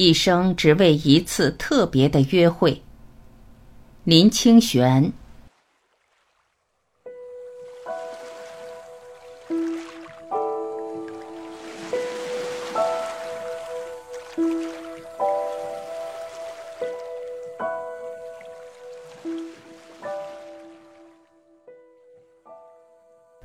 [0.00, 2.80] 一生只为一次特别的约会。
[4.04, 5.12] 林清玄。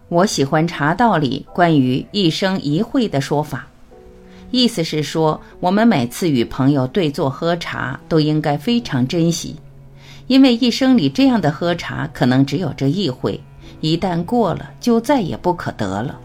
[0.07, 3.67] 我喜欢茶道里关于一生一会的说法。
[4.55, 9.53] 意思是说，我们每次与朋友对坐喝茶，都应该非常珍惜，
[10.27, 13.37] 因为一生里这样的喝茶可能只有这一回，
[13.81, 16.17] 一旦过了，就再也不可得了。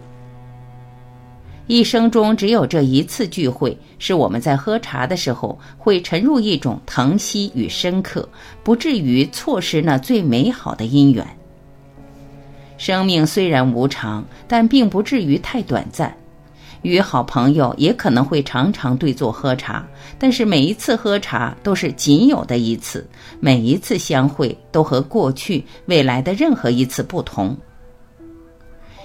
[1.67, 8.25] 一生中只有这一次聚会，是我们在喝茶的时候会沉入一种疼惜与深刻，
[8.63, 11.27] 不至于错失那最美好的姻缘。
[12.77, 16.15] 生命虽然无常，但并不至于太短暂。
[16.81, 23.07] 与好朋友也可能会常常对坐喝茶，但是每一次喝茶都是仅有的一次，
[23.39, 27.55] 每一次相会都和过去、未来的任何一次不同。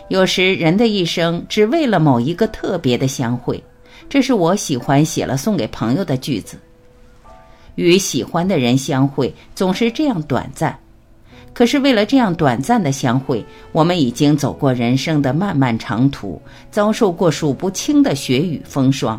[0.09, 3.62] 有时人的一生只为了某一个特别的相会，
[4.08, 6.56] 这是我喜欢写了送给朋友的句子。
[7.75, 10.79] 与喜欢的人相会总是这样短暂。
[11.57, 16.39] 可是为了这样短暂的相会，我们已经走过人生的漫漫长途，
[16.71, 19.19] 遭受过数不清的雪雨风霜，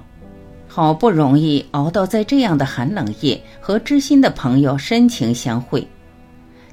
[0.67, 5.87] 好不容易熬到在这样的寒冷夜和知心的朋友深情相会。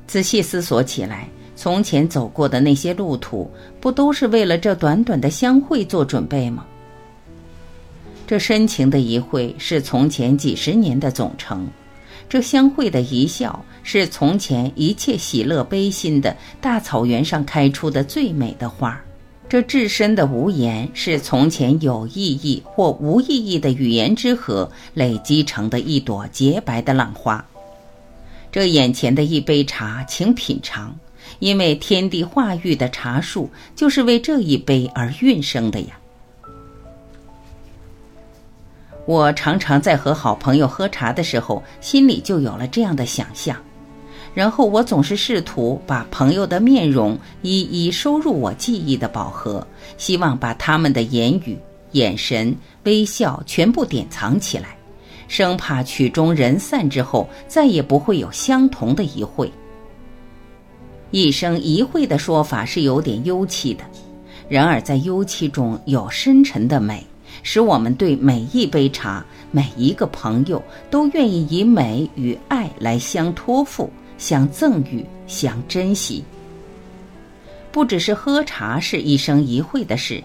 [0.06, 6.66] 仔细思索起来，从前走过的那些路途，不都是为了这短短的相会做准备吗？
[8.26, 11.66] 这深情的一会，是从前几十年的总成。
[12.28, 19.04] 这相会的一笑，是从前一切喜乐悲心的大草原上开出的最美的花儿。
[19.48, 27.44] 这至深的无言，是从前有意义或无意义的语言之河累积成的一朵洁白的浪花。
[28.50, 30.96] 这眼前的一杯茶，请品尝，
[31.40, 35.88] 因为天地化育的茶树，就是为这一杯而孕生的呀。
[39.06, 43.56] 我常常在和好朋友喝茶的时候，心里就有了这样的想象，
[44.32, 49.66] 然后我总是试图把朋友的面容一一收入我记忆的宝盒，
[49.98, 51.58] 希望把他们的言语、
[51.92, 54.76] 眼神、微笑全部典藏起来，
[55.28, 59.52] 生怕曲终人散之后再也不会有相同的一会。
[61.10, 63.84] 一生一会的说法是有点幽气的，
[64.48, 67.06] 然而在幽气中有深沉的美。
[67.42, 76.24] 使我们对每一杯茶、每一个朋友都愿意以美与爱来相托付、相赠予、相珍惜。
[77.72, 80.22] 不只是喝茶是一生一会的事，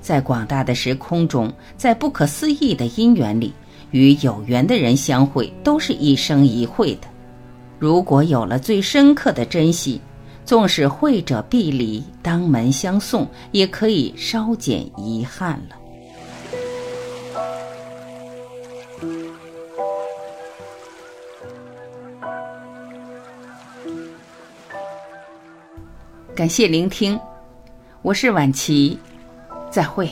[0.00, 3.52] 在广大的时空中，在不可思议的因缘里，
[3.90, 7.08] 与有缘的人相会都是一生一会的。
[7.78, 10.00] 如果有了最深刻的珍惜，
[10.44, 15.76] 纵使会者必离，当门相送，也可以稍减遗憾了。
[26.34, 27.20] 感谢聆听，
[28.00, 28.98] 我是晚琪，
[29.70, 30.08] 再会。